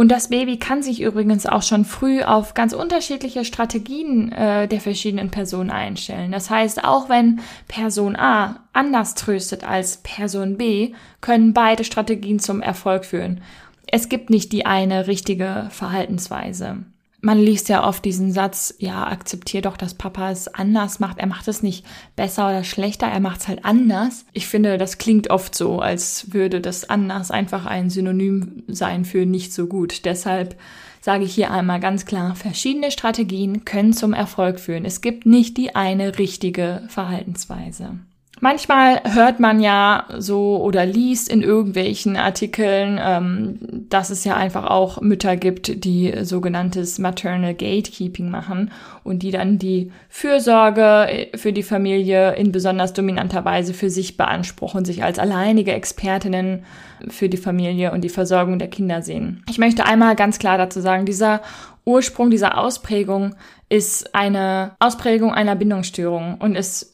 Und 0.00 0.08
das 0.08 0.28
Baby 0.28 0.56
kann 0.56 0.82
sich 0.82 1.02
übrigens 1.02 1.44
auch 1.44 1.62
schon 1.62 1.84
früh 1.84 2.22
auf 2.22 2.54
ganz 2.54 2.72
unterschiedliche 2.72 3.44
Strategien 3.44 4.32
äh, 4.32 4.66
der 4.66 4.80
verschiedenen 4.80 5.30
Personen 5.30 5.68
einstellen. 5.68 6.32
Das 6.32 6.48
heißt, 6.48 6.84
auch 6.84 7.10
wenn 7.10 7.40
Person 7.68 8.16
A 8.16 8.64
anders 8.72 9.14
tröstet 9.14 9.62
als 9.62 9.98
Person 9.98 10.56
B, 10.56 10.94
können 11.20 11.52
beide 11.52 11.84
Strategien 11.84 12.38
zum 12.38 12.62
Erfolg 12.62 13.04
führen. 13.04 13.42
Es 13.88 14.08
gibt 14.08 14.30
nicht 14.30 14.52
die 14.52 14.64
eine 14.64 15.06
richtige 15.06 15.66
Verhaltensweise 15.68 16.78
man 17.22 17.38
liest 17.38 17.68
ja 17.68 17.86
oft 17.86 18.04
diesen 18.04 18.32
Satz, 18.32 18.74
ja, 18.78 19.06
akzeptier 19.06 19.62
doch, 19.62 19.76
dass 19.76 19.94
Papa 19.94 20.30
es 20.30 20.48
anders 20.48 21.00
macht. 21.00 21.18
Er 21.18 21.26
macht 21.26 21.48
es 21.48 21.62
nicht 21.62 21.84
besser 22.16 22.48
oder 22.48 22.64
schlechter, 22.64 23.06
er 23.06 23.20
macht 23.20 23.40
es 23.40 23.48
halt 23.48 23.64
anders. 23.64 24.24
Ich 24.32 24.46
finde, 24.46 24.78
das 24.78 24.98
klingt 24.98 25.30
oft 25.30 25.54
so, 25.54 25.80
als 25.80 26.32
würde 26.32 26.60
das 26.60 26.88
anders 26.88 27.30
einfach 27.30 27.66
ein 27.66 27.90
Synonym 27.90 28.62
sein 28.68 29.04
für 29.04 29.26
nicht 29.26 29.52
so 29.52 29.66
gut. 29.66 30.04
Deshalb 30.04 30.58
sage 31.00 31.24
ich 31.24 31.34
hier 31.34 31.50
einmal 31.50 31.80
ganz 31.80 32.04
klar, 32.04 32.34
verschiedene 32.34 32.90
Strategien 32.90 33.64
können 33.64 33.92
zum 33.92 34.12
Erfolg 34.12 34.60
führen. 34.60 34.84
Es 34.84 35.00
gibt 35.00 35.26
nicht 35.26 35.56
die 35.56 35.74
eine 35.74 36.18
richtige 36.18 36.82
Verhaltensweise. 36.88 37.98
Manchmal 38.42 39.02
hört 39.04 39.38
man 39.38 39.60
ja 39.60 40.06
so 40.16 40.62
oder 40.62 40.86
liest 40.86 41.28
in 41.28 41.42
irgendwelchen 41.42 42.16
Artikeln, 42.16 42.98
ähm, 43.02 43.58
dass 43.90 44.08
es 44.08 44.24
ja 44.24 44.34
einfach 44.34 44.64
auch 44.64 45.02
Mütter 45.02 45.36
gibt, 45.36 45.84
die 45.84 46.14
sogenanntes 46.22 46.98
Maternal 46.98 47.52
Gatekeeping 47.52 48.30
machen 48.30 48.70
und 49.04 49.22
die 49.22 49.30
dann 49.30 49.58
die 49.58 49.92
Fürsorge 50.08 51.28
für 51.34 51.52
die 51.52 51.62
Familie 51.62 52.34
in 52.34 52.50
besonders 52.50 52.94
dominanter 52.94 53.44
Weise 53.44 53.74
für 53.74 53.90
sich 53.90 54.16
beanspruchen, 54.16 54.86
sich 54.86 55.04
als 55.04 55.18
alleinige 55.18 55.72
Expertinnen 55.72 56.64
für 57.08 57.28
die 57.28 57.36
Familie 57.36 57.92
und 57.92 58.02
die 58.02 58.08
Versorgung 58.08 58.58
der 58.58 58.68
Kinder 58.68 59.02
sehen. 59.02 59.44
Ich 59.50 59.58
möchte 59.58 59.84
einmal 59.84 60.16
ganz 60.16 60.38
klar 60.38 60.56
dazu 60.56 60.80
sagen, 60.80 61.04
dieser 61.04 61.42
Ursprung 61.84 62.30
dieser 62.30 62.58
Ausprägung 62.58 63.34
ist 63.68 64.14
eine 64.14 64.72
Ausprägung 64.80 65.32
einer 65.32 65.56
Bindungsstörung 65.56 66.36
und 66.38 66.56
ist 66.56 66.89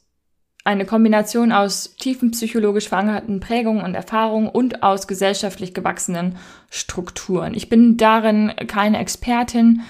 eine 0.66 0.84
Kombination 0.84 1.52
aus 1.52 1.94
tiefen 1.96 2.32
psychologisch 2.32 2.88
verankerten 2.88 3.40
Prägungen 3.40 3.84
und 3.84 3.94
Erfahrungen 3.94 4.48
und 4.48 4.82
aus 4.82 5.06
gesellschaftlich 5.06 5.74
gewachsenen 5.74 6.36
Strukturen. 6.70 7.54
Ich 7.54 7.68
bin 7.68 7.96
darin 7.96 8.52
keine 8.66 8.98
Expertin. 8.98 9.82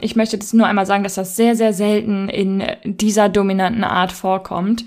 Ich 0.00 0.16
möchte 0.16 0.38
das 0.38 0.52
nur 0.52 0.66
einmal 0.66 0.86
sagen, 0.86 1.04
dass 1.04 1.14
das 1.14 1.36
sehr, 1.36 1.54
sehr 1.54 1.72
selten 1.72 2.28
in 2.28 2.64
dieser 2.84 3.28
dominanten 3.28 3.84
Art 3.84 4.10
vorkommt 4.10 4.84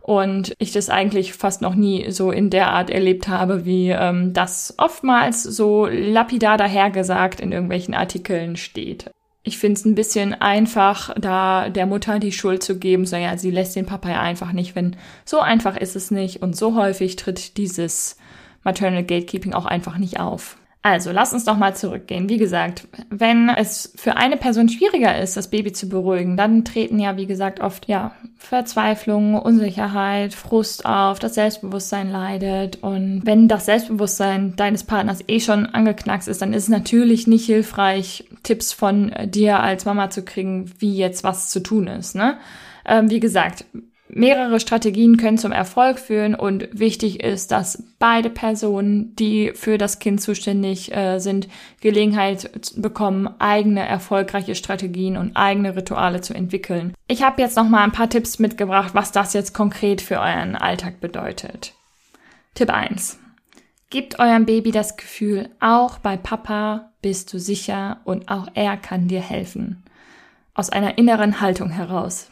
und 0.00 0.54
ich 0.58 0.72
das 0.72 0.88
eigentlich 0.88 1.32
fast 1.32 1.62
noch 1.62 1.74
nie 1.74 2.12
so 2.12 2.30
in 2.30 2.48
der 2.48 2.70
Art 2.70 2.90
erlebt 2.90 3.26
habe, 3.26 3.64
wie 3.64 3.90
ähm, 3.90 4.32
das 4.32 4.74
oftmals 4.78 5.42
so 5.42 5.86
lapidar 5.86 6.56
dahergesagt 6.56 7.40
in 7.40 7.50
irgendwelchen 7.50 7.92
Artikeln 7.92 8.56
steht. 8.56 9.10
Ich 9.48 9.58
finde 9.58 9.78
es 9.78 9.84
ein 9.84 9.94
bisschen 9.94 10.34
einfach, 10.34 11.14
da 11.16 11.68
der 11.68 11.86
Mutter 11.86 12.18
die 12.18 12.32
Schuld 12.32 12.64
zu 12.64 12.80
geben, 12.80 13.06
so 13.06 13.14
ja, 13.14 13.38
sie 13.38 13.52
lässt 13.52 13.76
den 13.76 13.86
Papa 13.86 14.10
ja 14.10 14.20
einfach 14.20 14.50
nicht, 14.50 14.74
wenn 14.74 14.96
so 15.24 15.38
einfach 15.38 15.76
ist 15.76 15.94
es 15.94 16.10
nicht 16.10 16.42
und 16.42 16.56
so 16.56 16.74
häufig 16.74 17.14
tritt 17.14 17.56
dieses 17.56 18.16
Maternal 18.64 19.04
Gatekeeping 19.04 19.54
auch 19.54 19.64
einfach 19.64 19.98
nicht 19.98 20.18
auf. 20.18 20.56
Also, 20.88 21.10
lass 21.10 21.32
uns 21.32 21.44
doch 21.44 21.56
mal 21.56 21.74
zurückgehen. 21.74 22.28
Wie 22.28 22.36
gesagt, 22.36 22.86
wenn 23.10 23.48
es 23.48 23.92
für 23.96 24.16
eine 24.16 24.36
Person 24.36 24.68
schwieriger 24.68 25.20
ist, 25.20 25.36
das 25.36 25.50
Baby 25.50 25.72
zu 25.72 25.88
beruhigen, 25.88 26.36
dann 26.36 26.64
treten 26.64 27.00
ja, 27.00 27.16
wie 27.16 27.26
gesagt, 27.26 27.58
oft, 27.58 27.88
ja, 27.88 28.12
Verzweiflung, 28.36 29.34
Unsicherheit, 29.34 30.32
Frust 30.32 30.86
auf, 30.86 31.18
das 31.18 31.34
Selbstbewusstsein 31.34 32.08
leidet. 32.08 32.84
Und 32.84 33.22
wenn 33.24 33.48
das 33.48 33.66
Selbstbewusstsein 33.66 34.54
deines 34.54 34.84
Partners 34.84 35.24
eh 35.26 35.40
schon 35.40 35.66
angeknackst 35.66 36.28
ist, 36.28 36.40
dann 36.40 36.52
ist 36.52 36.62
es 36.62 36.68
natürlich 36.68 37.26
nicht 37.26 37.46
hilfreich, 37.46 38.28
Tipps 38.44 38.72
von 38.72 39.12
dir 39.24 39.58
als 39.58 39.86
Mama 39.86 40.10
zu 40.10 40.24
kriegen, 40.24 40.70
wie 40.78 40.96
jetzt 40.96 41.24
was 41.24 41.48
zu 41.48 41.64
tun 41.64 41.88
ist, 41.88 42.14
ne? 42.14 42.38
Ähm, 42.84 43.10
wie 43.10 43.18
gesagt, 43.18 43.64
Mehrere 44.08 44.60
Strategien 44.60 45.16
können 45.16 45.36
zum 45.36 45.50
Erfolg 45.50 45.98
führen 45.98 46.36
und 46.36 46.68
wichtig 46.72 47.22
ist, 47.24 47.50
dass 47.50 47.82
beide 47.98 48.30
Personen, 48.30 49.16
die 49.16 49.52
für 49.54 49.78
das 49.78 49.98
Kind 49.98 50.20
zuständig 50.20 50.94
äh, 50.94 51.18
sind, 51.18 51.48
Gelegenheit 51.80 52.50
bekommen, 52.76 53.28
eigene 53.40 53.84
erfolgreiche 53.84 54.54
Strategien 54.54 55.16
und 55.16 55.36
eigene 55.36 55.74
Rituale 55.74 56.20
zu 56.20 56.34
entwickeln. 56.34 56.94
Ich 57.08 57.24
habe 57.24 57.42
jetzt 57.42 57.56
noch 57.56 57.68
mal 57.68 57.82
ein 57.82 57.92
paar 57.92 58.08
Tipps 58.08 58.38
mitgebracht, 58.38 58.94
was 58.94 59.10
das 59.10 59.32
jetzt 59.32 59.52
konkret 59.54 60.00
für 60.00 60.20
euren 60.20 60.54
Alltag 60.54 61.00
bedeutet. 61.00 61.74
Tipp 62.54 62.70
1. 62.70 63.18
Gebt 63.90 64.18
eurem 64.20 64.46
Baby 64.46 64.70
das 64.70 64.96
Gefühl, 64.96 65.48
auch 65.58 65.98
bei 65.98 66.16
Papa 66.16 66.92
bist 67.02 67.32
du 67.32 67.38
sicher 67.38 67.98
und 68.04 68.28
auch 68.28 68.48
er 68.54 68.76
kann 68.76 69.08
dir 69.08 69.20
helfen. 69.20 69.82
Aus 70.54 70.70
einer 70.70 70.96
inneren 70.96 71.40
Haltung 71.40 71.70
heraus. 71.70 72.30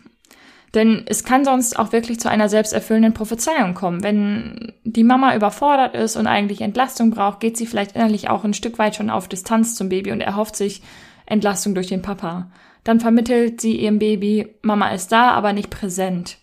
Denn 0.75 1.05
es 1.07 1.23
kann 1.23 1.45
sonst 1.45 1.79
auch 1.79 1.93
wirklich 1.93 2.19
zu 2.19 2.29
einer 2.29 2.49
selbsterfüllenden 2.49 3.15
Prophezeiung 3.15 3.75
kommen. 3.75 4.03
Wenn 4.03 4.73
die 4.83 5.05
Mama 5.05 5.37
überfordert 5.37 5.95
ist 5.95 6.17
und 6.17 6.27
eigentlich 6.27 6.61
Entlastung 6.61 7.11
braucht, 7.11 7.39
geht 7.39 7.57
sie 7.57 7.67
vielleicht 7.67 7.95
innerlich 7.95 8.29
auch 8.29 8.45
ein 8.45 8.55
Stück 8.55 8.79
weit 8.79 8.97
schon 8.97 9.09
auf 9.09 9.29
Distanz 9.29 9.77
zum 9.77 9.89
Baby 9.89 10.11
und 10.11 10.21
erhofft 10.21 10.57
sich 10.57 10.83
Entlastung 11.27 11.75
durch 11.75 11.87
den 11.87 12.03
Papa. 12.03 12.51
Dann 12.83 12.99
vermittelt 12.99 13.61
sie 13.61 13.77
ihrem 13.77 14.01
Baby, 14.01 14.49
Mama 14.63 14.91
ist 14.91 15.13
da, 15.13 15.31
aber 15.31 15.53
nicht 15.53 15.71
präsent. 15.71 16.39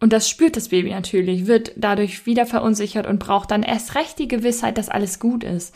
Und 0.00 0.12
das 0.12 0.28
spürt 0.28 0.56
das 0.56 0.68
Baby 0.68 0.90
natürlich, 0.90 1.46
wird 1.46 1.72
dadurch 1.76 2.26
wieder 2.26 2.46
verunsichert 2.46 3.06
und 3.06 3.20
braucht 3.20 3.50
dann 3.52 3.62
erst 3.62 3.94
recht 3.94 4.18
die 4.18 4.28
Gewissheit, 4.28 4.76
dass 4.76 4.90
alles 4.90 5.20
gut 5.20 5.44
ist. 5.44 5.74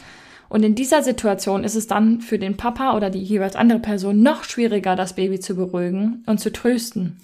Und 0.50 0.64
in 0.64 0.74
dieser 0.74 1.02
Situation 1.02 1.62
ist 1.62 1.76
es 1.76 1.86
dann 1.86 2.20
für 2.20 2.38
den 2.38 2.56
Papa 2.56 2.96
oder 2.96 3.08
die 3.08 3.22
jeweils 3.22 3.54
andere 3.54 3.78
Person 3.78 4.22
noch 4.22 4.42
schwieriger, 4.42 4.96
das 4.96 5.14
Baby 5.14 5.38
zu 5.38 5.54
beruhigen 5.54 6.24
und 6.26 6.40
zu 6.40 6.52
trösten. 6.52 7.16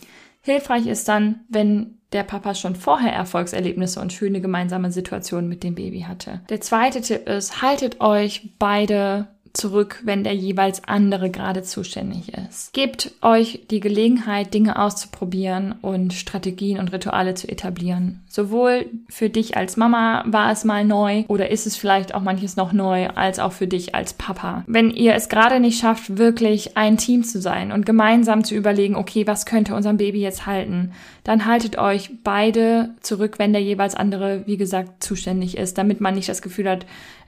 Hilfreich 0.47 0.87
ist 0.87 1.09
dann, 1.09 1.41
wenn 1.49 1.99
der 2.13 2.23
Papa 2.23 2.55
schon 2.55 2.77
vorher 2.77 3.13
Erfolgserlebnisse 3.13 4.01
und 4.01 4.13
schöne 4.13 4.41
gemeinsame 4.41 4.93
Situationen 4.93 5.49
mit 5.49 5.65
dem 5.65 5.75
Baby 5.75 6.03
hatte. 6.03 6.41
Der 6.49 6.61
zweite 6.61 7.01
Tipp 7.01 7.29
ist, 7.29 7.63
haltet 7.63 8.01
euch 8.01 8.55
beide 8.61 9.27
zurück, 9.57 10.01
wenn 10.05 10.25
der 10.25 10.35
jeweils 10.35 10.85
andere 10.85 11.31
gerade 11.31 11.63
zuständig 11.63 12.33
ist. 12.35 12.73
Gebt 12.73 13.13
euch 13.23 13.63
die 13.71 13.81
Gelegenheit, 13.81 14.55
Dinge 14.55 14.79
auszuprobieren 14.79 15.75
und 15.83 16.13
Strategien 16.13 16.79
und 16.79 16.93
Rituale 16.93 17.35
zu 17.35 17.49
etablieren. 17.49 18.23
Sowohl 18.29 18.87
für 19.09 19.31
dich 19.31 19.57
als 19.57 19.77
Mama 19.77 20.25
war 20.27 20.53
es 20.53 20.65
mal 20.65 20.85
neu 20.85 21.25
oder 21.29 21.51
ist 21.51 21.67
es 21.67 21.77
vielleicht 21.77 22.15
auch 22.15 22.21
manches 22.21 22.57
noch 22.57 22.73
neu, 22.73 23.09
als 23.09 23.39
auch 23.39 23.53
für 23.53 23.67
dich 23.67 23.95
als 23.95 24.13
Papa. 24.13 24.65
Wenn 24.67 24.91
ihr 24.91 25.15
es 25.15 25.29
gerade 25.29 25.59
nicht 25.59 25.81
schafft, 25.81 26.19
wirklich 26.19 26.77
ein 26.77 26.99
Team 26.99 27.25
zu 27.25 27.41
sein 27.41 27.73
und 27.73 27.87
gemeinsam 27.87 28.45
zu 28.45 28.55
überlegen, 28.55 28.95
okay, 28.95 29.27
was 29.27 29.47
könnte 29.47 29.75
unserem 29.75 29.97
Baby 29.97 30.21
jetzt 30.21 30.47
halten, 30.47 30.93
dann 31.25 31.47
haltet 31.47 31.79
euch 31.79 32.11
beide 32.23 32.91
zurück, 33.01 33.39
wenn 33.39 33.53
der 33.53 33.63
jeweils 33.63 33.95
andere, 33.95 34.43
wie 34.47 34.57
gesagt, 34.57 35.03
zuständig 35.03 35.57
ist, 35.57 35.79
damit 35.79 36.01
man 36.01 36.15
nicht 36.15 36.29
das 36.29 36.43
Gefühl 36.43 36.69
hat, 36.69 36.87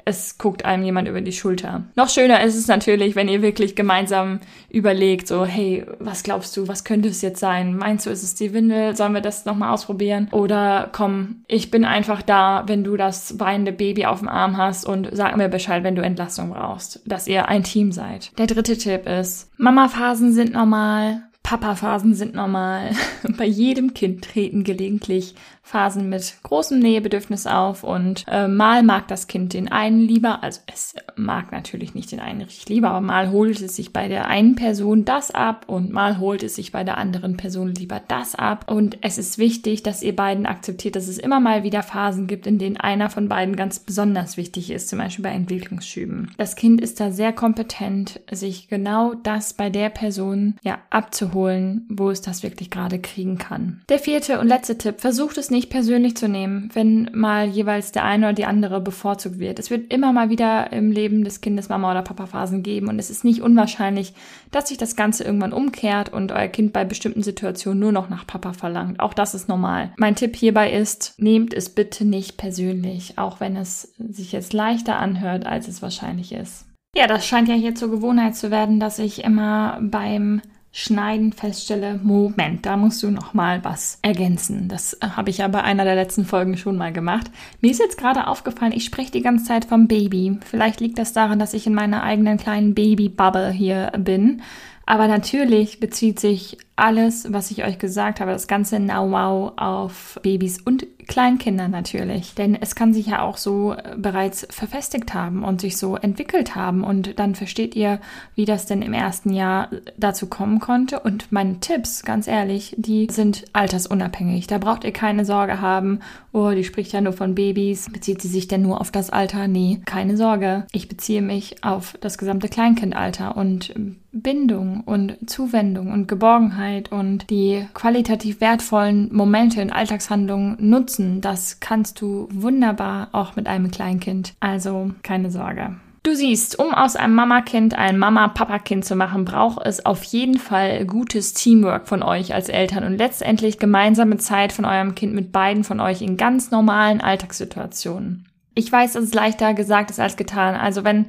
es 0.08 0.38
guckt 0.38 0.64
einem 0.64 0.82
jemand 0.84 1.06
über 1.06 1.20
die 1.20 1.32
Schulter. 1.32 1.84
Noch 1.94 2.08
schöner 2.08 2.42
ist 2.42 2.56
es 2.56 2.66
natürlich, 2.66 3.14
wenn 3.14 3.28
ihr 3.28 3.42
wirklich 3.42 3.76
gemeinsam 3.76 4.40
überlegt, 4.70 5.28
so, 5.28 5.44
hey, 5.44 5.84
was 5.98 6.22
glaubst 6.22 6.56
du, 6.56 6.66
was 6.66 6.84
könnte 6.84 7.08
es 7.08 7.20
jetzt 7.20 7.40
sein? 7.40 7.76
Meinst 7.76 8.06
du, 8.06 8.10
ist 8.10 8.22
es 8.22 8.34
die 8.34 8.52
Windel? 8.54 8.96
Sollen 8.96 9.12
wir 9.12 9.20
das 9.20 9.44
nochmal 9.44 9.72
ausprobieren? 9.72 10.28
Oder 10.32 10.88
komm, 10.92 11.44
ich 11.46 11.70
bin 11.70 11.84
einfach 11.84 12.22
da, 12.22 12.64
wenn 12.66 12.84
du 12.84 12.96
das 12.96 13.38
weinende 13.38 13.72
Baby 13.72 14.06
auf 14.06 14.20
dem 14.20 14.28
Arm 14.28 14.56
hast 14.56 14.86
und 14.86 15.08
sag 15.12 15.36
mir 15.36 15.48
Bescheid, 15.48 15.84
wenn 15.84 15.94
du 15.94 16.02
Entlastung 16.02 16.50
brauchst, 16.50 17.02
dass 17.06 17.28
ihr 17.28 17.48
ein 17.48 17.62
Team 17.62 17.92
seid. 17.92 18.36
Der 18.38 18.46
dritte 18.46 18.78
Tipp 18.78 19.06
ist, 19.06 19.50
Mama-Phasen 19.58 20.32
sind 20.32 20.54
normal, 20.54 21.28
Papa-Phasen 21.48 22.12
sind 22.14 22.34
normal. 22.34 22.90
Bei 23.38 23.46
jedem 23.46 23.94
Kind 23.94 24.22
treten 24.22 24.64
gelegentlich 24.64 25.34
Phasen 25.68 26.08
mit 26.08 26.34
großem 26.42 26.78
Nähebedürfnis 26.78 27.46
auf 27.46 27.84
und 27.84 28.24
äh, 28.26 28.48
mal 28.48 28.82
mag 28.82 29.06
das 29.08 29.26
Kind 29.26 29.52
den 29.52 29.70
einen 29.70 30.00
lieber, 30.00 30.42
also 30.42 30.60
es 30.66 30.94
mag 31.14 31.52
natürlich 31.52 31.94
nicht 31.94 32.10
den 32.10 32.20
einen 32.20 32.40
richtig 32.40 32.68
lieber, 32.70 32.88
aber 32.88 33.02
mal 33.02 33.30
holt 33.30 33.60
es 33.60 33.76
sich 33.76 33.92
bei 33.92 34.08
der 34.08 34.28
einen 34.28 34.54
Person 34.54 35.04
das 35.04 35.30
ab 35.30 35.64
und 35.66 35.92
mal 35.92 36.18
holt 36.18 36.42
es 36.42 36.54
sich 36.54 36.72
bei 36.72 36.84
der 36.84 36.96
anderen 36.96 37.36
Person 37.36 37.74
lieber 37.74 38.00
das 38.08 38.34
ab 38.34 38.70
und 38.70 38.96
es 39.02 39.18
ist 39.18 39.36
wichtig, 39.36 39.82
dass 39.82 40.02
ihr 40.02 40.16
beiden 40.16 40.46
akzeptiert, 40.46 40.96
dass 40.96 41.06
es 41.06 41.18
immer 41.18 41.38
mal 41.38 41.62
wieder 41.62 41.82
Phasen 41.82 42.26
gibt, 42.26 42.46
in 42.46 42.58
denen 42.58 42.78
einer 42.78 43.10
von 43.10 43.28
beiden 43.28 43.54
ganz 43.54 43.78
besonders 43.78 44.38
wichtig 44.38 44.70
ist, 44.70 44.88
zum 44.88 44.98
Beispiel 44.98 45.22
bei 45.24 45.32
Entwicklungsschüben. 45.32 46.32
Das 46.38 46.56
Kind 46.56 46.80
ist 46.80 46.98
da 46.98 47.10
sehr 47.10 47.32
kompetent, 47.32 48.20
sich 48.30 48.68
genau 48.68 49.14
das 49.14 49.52
bei 49.52 49.68
der 49.68 49.90
Person 49.90 50.56
ja 50.62 50.78
abzuholen, 50.88 51.86
wo 51.90 52.08
es 52.10 52.22
das 52.22 52.42
wirklich 52.42 52.70
gerade 52.70 52.98
kriegen 52.98 53.36
kann. 53.36 53.82
Der 53.90 53.98
vierte 53.98 54.40
und 54.40 54.48
letzte 54.48 54.78
Tipp, 54.78 55.00
versucht 55.00 55.36
es 55.36 55.50
nicht 55.50 55.57
nicht 55.58 55.70
persönlich 55.70 56.16
zu 56.16 56.28
nehmen, 56.28 56.70
wenn 56.72 57.10
mal 57.12 57.48
jeweils 57.48 57.90
der 57.90 58.04
eine 58.04 58.26
oder 58.26 58.32
die 58.32 58.44
andere 58.44 58.80
bevorzugt 58.80 59.40
wird. 59.40 59.58
Es 59.58 59.70
wird 59.70 59.92
immer 59.92 60.12
mal 60.12 60.30
wieder 60.30 60.72
im 60.72 60.92
Leben 60.92 61.24
des 61.24 61.40
Kindes 61.40 61.68
Mama 61.68 61.90
oder 61.90 62.02
Papa 62.02 62.26
Phasen 62.26 62.62
geben 62.62 62.86
und 62.86 63.00
es 63.00 63.10
ist 63.10 63.24
nicht 63.24 63.42
unwahrscheinlich, 63.42 64.14
dass 64.52 64.68
sich 64.68 64.78
das 64.78 64.94
Ganze 64.94 65.24
irgendwann 65.24 65.52
umkehrt 65.52 66.12
und 66.12 66.30
euer 66.30 66.46
Kind 66.46 66.72
bei 66.72 66.84
bestimmten 66.84 67.24
Situationen 67.24 67.80
nur 67.80 67.90
noch 67.90 68.08
nach 68.08 68.24
Papa 68.24 68.52
verlangt. 68.52 69.00
Auch 69.00 69.12
das 69.14 69.34
ist 69.34 69.48
normal. 69.48 69.92
Mein 69.96 70.14
Tipp 70.14 70.36
hierbei 70.36 70.72
ist, 70.72 71.14
nehmt 71.18 71.52
es 71.52 71.70
bitte 71.70 72.04
nicht 72.04 72.36
persönlich, 72.36 73.18
auch 73.18 73.40
wenn 73.40 73.56
es 73.56 73.94
sich 73.98 74.30
jetzt 74.30 74.52
leichter 74.52 74.96
anhört, 74.96 75.44
als 75.44 75.66
es 75.66 75.82
wahrscheinlich 75.82 76.30
ist. 76.30 76.66
Ja, 76.94 77.08
das 77.08 77.26
scheint 77.26 77.48
ja 77.48 77.54
hier 77.56 77.74
zur 77.74 77.90
Gewohnheit 77.90 78.36
zu 78.36 78.52
werden, 78.52 78.78
dass 78.78 79.00
ich 79.00 79.24
immer 79.24 79.80
beim 79.82 80.40
Schneiden 80.70 81.32
feststelle, 81.32 81.98
Moment, 82.02 82.66
da 82.66 82.76
musst 82.76 83.02
du 83.02 83.10
noch 83.10 83.32
mal 83.34 83.64
was 83.64 83.98
ergänzen. 84.02 84.68
Das 84.68 84.94
äh, 84.94 85.08
habe 85.16 85.30
ich 85.30 85.38
ja 85.38 85.48
bei 85.48 85.62
einer 85.62 85.84
der 85.84 85.94
letzten 85.94 86.24
Folgen 86.24 86.56
schon 86.56 86.76
mal 86.76 86.92
gemacht. 86.92 87.30
Mir 87.60 87.70
ist 87.70 87.80
jetzt 87.80 87.98
gerade 87.98 88.26
aufgefallen, 88.26 88.72
ich 88.72 88.84
spreche 88.84 89.10
die 89.10 89.22
ganze 89.22 89.46
Zeit 89.46 89.64
vom 89.64 89.88
Baby. 89.88 90.38
Vielleicht 90.44 90.80
liegt 90.80 90.98
das 90.98 91.12
daran, 91.12 91.38
dass 91.38 91.54
ich 91.54 91.66
in 91.66 91.74
meiner 91.74 92.02
eigenen 92.02 92.36
kleinen 92.36 92.74
Baby-Bubble 92.74 93.50
hier 93.50 93.92
bin. 93.98 94.42
Aber 94.84 95.08
natürlich 95.08 95.80
bezieht 95.80 96.20
sich 96.20 96.58
alles, 96.78 97.32
was 97.32 97.50
ich 97.50 97.64
euch 97.64 97.78
gesagt 97.78 98.20
habe, 98.20 98.32
das 98.32 98.46
ganze 98.46 98.78
Know-how 98.78 99.52
auf 99.56 100.18
Babys 100.22 100.60
und 100.60 100.86
Kleinkinder 101.08 101.68
natürlich. 101.68 102.34
Denn 102.34 102.54
es 102.54 102.74
kann 102.74 102.92
sich 102.92 103.06
ja 103.06 103.22
auch 103.22 103.38
so 103.38 103.72
äh, 103.72 103.96
bereits 103.96 104.46
verfestigt 104.50 105.14
haben 105.14 105.42
und 105.42 105.60
sich 105.60 105.76
so 105.76 105.96
entwickelt 105.96 106.54
haben. 106.54 106.84
Und 106.84 107.18
dann 107.18 107.34
versteht 107.34 107.74
ihr, 107.74 107.98
wie 108.34 108.44
das 108.44 108.66
denn 108.66 108.82
im 108.82 108.92
ersten 108.92 109.32
Jahr 109.32 109.70
dazu 109.96 110.26
kommen 110.26 110.60
konnte. 110.60 111.00
Und 111.00 111.32
meine 111.32 111.60
Tipps, 111.60 112.02
ganz 112.02 112.28
ehrlich, 112.28 112.74
die 112.78 113.08
sind 113.10 113.46
altersunabhängig. 113.54 114.46
Da 114.46 114.58
braucht 114.58 114.84
ihr 114.84 114.92
keine 114.92 115.24
Sorge 115.24 115.60
haben, 115.60 116.00
oh, 116.32 116.50
die 116.50 116.64
spricht 116.64 116.92
ja 116.92 117.00
nur 117.00 117.14
von 117.14 117.34
Babys. 117.34 117.90
Bezieht 117.90 118.20
sie 118.20 118.28
sich 118.28 118.46
denn 118.46 118.62
nur 118.62 118.80
auf 118.80 118.90
das 118.90 119.10
Alter? 119.10 119.48
Nee, 119.48 119.80
keine 119.86 120.16
Sorge. 120.16 120.66
Ich 120.72 120.88
beziehe 120.88 121.22
mich 121.22 121.64
auf 121.64 121.94
das 122.00 122.18
gesamte 122.18 122.48
Kleinkindalter 122.48 123.36
und 123.36 123.74
Bindung 124.12 124.82
und 124.84 125.16
Zuwendung 125.28 125.92
und 125.92 126.06
Geborgenheit 126.08 126.67
und 126.90 127.28
die 127.30 127.66
qualitativ 127.74 128.40
wertvollen 128.40 129.08
Momente 129.12 129.60
in 129.60 129.72
Alltagshandlungen 129.72 130.56
nutzen, 130.58 131.20
das 131.20 131.60
kannst 131.60 132.00
du 132.00 132.28
wunderbar 132.32 133.08
auch 133.12 133.36
mit 133.36 133.46
einem 133.46 133.70
Kleinkind. 133.70 134.34
Also 134.40 134.92
keine 135.02 135.30
Sorge. 135.30 135.76
Du 136.08 136.14
siehst, 136.14 136.58
um 136.58 136.72
aus 136.72 136.96
einem 136.96 137.14
Mama-Kind 137.14 137.74
ein 137.74 137.98
Mama-Papa-Kind 137.98 138.84
zu 138.84 138.96
machen, 138.96 139.24
braucht 139.24 139.66
es 139.66 139.84
auf 139.84 140.02
jeden 140.04 140.38
Fall 140.38 140.86
gutes 140.86 141.34
Teamwork 141.34 141.88
von 141.88 142.02
euch 142.02 142.32
als 142.34 142.48
Eltern 142.48 142.84
und 142.84 142.96
letztendlich 142.96 143.58
gemeinsame 143.58 144.16
Zeit 144.16 144.52
von 144.52 144.64
eurem 144.64 144.94
Kind 144.94 145.14
mit 145.14 145.32
beiden 145.32 145.64
von 145.64 145.80
euch 145.80 146.00
in 146.00 146.16
ganz 146.16 146.50
normalen 146.50 147.00
Alltagssituationen. 147.00 148.26
Ich 148.54 148.72
weiß, 148.72 148.94
dass 148.94 149.04
es 149.04 149.14
leichter 149.14 149.54
gesagt 149.54 149.90
ist 149.90 150.00
als 150.00 150.16
getan. 150.16 150.54
Also 150.54 150.82
wenn 150.82 151.06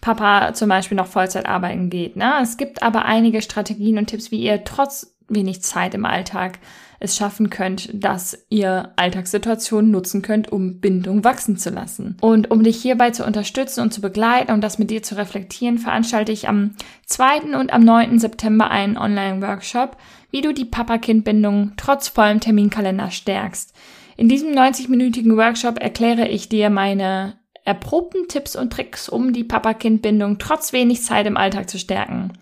Papa 0.00 0.54
zum 0.54 0.68
Beispiel 0.68 0.96
noch 0.96 1.06
Vollzeit 1.06 1.46
arbeiten 1.46 1.90
geht. 1.90 2.16
Ne? 2.16 2.32
Es 2.42 2.56
gibt 2.56 2.82
aber 2.82 3.04
einige 3.04 3.42
Strategien 3.42 3.98
und 3.98 4.06
Tipps, 4.06 4.30
wie 4.30 4.40
ihr 4.40 4.64
trotz 4.64 5.14
wenig 5.28 5.62
Zeit 5.62 5.94
im 5.94 6.04
Alltag 6.04 6.58
es 7.02 7.16
schaffen 7.16 7.48
könnt, 7.48 7.88
dass 7.94 8.44
ihr 8.50 8.92
Alltagssituationen 8.96 9.90
nutzen 9.90 10.20
könnt, 10.20 10.52
um 10.52 10.80
Bindung 10.80 11.24
wachsen 11.24 11.56
zu 11.56 11.70
lassen. 11.70 12.18
Und 12.20 12.50
um 12.50 12.62
dich 12.62 12.80
hierbei 12.80 13.10
zu 13.10 13.24
unterstützen 13.24 13.80
und 13.80 13.94
zu 13.94 14.02
begleiten 14.02 14.52
und 14.52 14.60
das 14.60 14.78
mit 14.78 14.90
dir 14.90 15.02
zu 15.02 15.16
reflektieren, 15.16 15.78
veranstalte 15.78 16.30
ich 16.30 16.46
am 16.46 16.72
2. 17.06 17.56
und 17.58 17.72
am 17.72 17.82
9. 17.82 18.18
September 18.18 18.70
einen 18.70 18.98
Online-Workshop, 18.98 19.96
wie 20.30 20.42
du 20.42 20.52
die 20.52 20.66
Papa-Kind-Bindung 20.66 21.72
trotz 21.78 22.08
vollem 22.08 22.40
Terminkalender 22.40 23.10
stärkst. 23.10 23.74
In 24.18 24.28
diesem 24.28 24.52
90-minütigen 24.52 25.36
Workshop 25.38 25.80
erkläre 25.80 26.28
ich 26.28 26.50
dir 26.50 26.68
meine 26.68 27.39
erprobten 27.70 28.26
Tipps 28.28 28.56
und 28.56 28.72
Tricks, 28.72 29.08
um 29.08 29.32
die 29.32 29.44
Papa-Kind-Bindung 29.44 30.38
trotz 30.38 30.72
wenig 30.72 31.02
Zeit 31.02 31.26
im 31.26 31.36
Alltag 31.36 31.70
zu 31.70 31.78
stärken. 31.78 32.32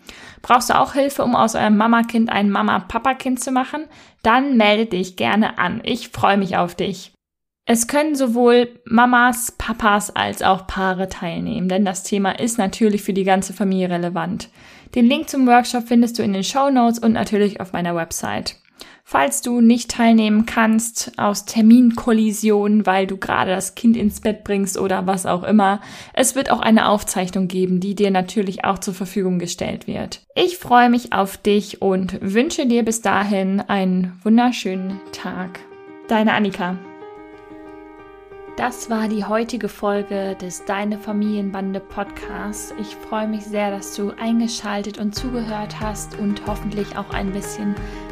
Brauchst 0.41 0.71
du 0.71 0.79
auch 0.79 0.93
Hilfe, 0.93 1.23
um 1.23 1.35
aus 1.35 1.53
eurem 1.53 1.77
Mama-Kind 1.77 2.31
ein 2.31 2.49
Mama-Papa-Kind 2.49 3.39
zu 3.39 3.51
machen? 3.51 3.85
Dann 4.23 4.57
melde 4.57 4.87
dich 4.87 5.15
gerne 5.17 5.59
an. 5.59 5.81
Ich 5.83 6.09
freue 6.09 6.37
mich 6.37 6.57
auf 6.57 6.73
dich. 6.73 7.13
Es 7.65 7.85
können 7.85 8.15
sowohl 8.15 8.69
Mamas, 8.85 9.51
Papas 9.51 10.09
als 10.15 10.41
auch 10.41 10.65
Paare 10.65 11.07
teilnehmen, 11.07 11.69
denn 11.69 11.85
das 11.85 12.01
Thema 12.01 12.31
ist 12.31 12.57
natürlich 12.57 13.03
für 13.03 13.13
die 13.13 13.23
ganze 13.23 13.53
Familie 13.53 13.91
relevant. 13.91 14.49
Den 14.95 15.05
Link 15.05 15.29
zum 15.29 15.45
Workshop 15.45 15.87
findest 15.87 16.17
du 16.17 16.23
in 16.23 16.33
den 16.33 16.43
Show 16.43 16.71
Notes 16.71 16.97
und 16.97 17.11
natürlich 17.11 17.61
auf 17.61 17.71
meiner 17.71 17.95
Website. 17.95 18.55
Falls 19.03 19.41
du 19.41 19.59
nicht 19.59 19.89
teilnehmen 19.91 20.45
kannst 20.45 21.13
aus 21.17 21.45
Terminkollisionen, 21.45 22.85
weil 22.85 23.07
du 23.07 23.17
gerade 23.17 23.51
das 23.51 23.73
Kind 23.73 23.97
ins 23.97 24.21
Bett 24.21 24.43
bringst 24.43 24.77
oder 24.77 25.07
was 25.07 25.25
auch 25.25 25.43
immer, 25.43 25.81
es 26.13 26.35
wird 26.35 26.51
auch 26.51 26.59
eine 26.59 26.87
Aufzeichnung 26.89 27.47
geben, 27.47 27.79
die 27.79 27.95
dir 27.95 28.11
natürlich 28.11 28.65
auch 28.65 28.77
zur 28.77 28.93
Verfügung 28.93 29.39
gestellt 29.39 29.87
wird. 29.87 30.21
Ich 30.35 30.57
freue 30.57 30.89
mich 30.89 31.11
auf 31.11 31.37
dich 31.37 31.81
und 31.81 32.19
wünsche 32.21 32.67
dir 32.67 32.83
bis 32.83 33.01
dahin 33.01 33.61
einen 33.61 34.19
wunderschönen 34.23 34.99
Tag. 35.11 35.59
Deine 36.07 36.33
Annika. 36.33 36.77
Das 38.59 38.89
war 38.89 39.07
die 39.07 39.23
heutige 39.23 39.69
Folge 39.69 40.35
des 40.35 40.65
Deine 40.65 40.99
Familienbande 40.99 41.79
Podcasts. 41.79 42.73
Ich 42.77 42.93
freue 42.93 43.25
mich 43.25 43.45
sehr, 43.45 43.71
dass 43.71 43.95
du 43.95 44.11
eingeschaltet 44.19 44.97
und 44.97 45.15
zugehört 45.15 45.79
hast 45.79 46.19
und 46.19 46.45
hoffentlich 46.45 46.97
auch 46.97 47.09
ein 47.11 47.31
bisschen 47.31 47.73